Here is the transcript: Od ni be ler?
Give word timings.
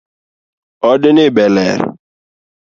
Od 0.89 1.01
ni 1.15 1.25
be 1.35 1.43
ler? 1.55 1.79